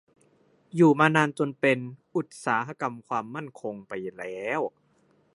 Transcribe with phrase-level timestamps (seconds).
[0.75, 1.79] อยู่มานานจนเป็น
[2.15, 4.61] "อุตสาหกรรมความมั่นคง" ไปแล้ว